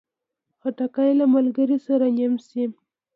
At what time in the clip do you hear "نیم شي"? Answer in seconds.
2.17-2.63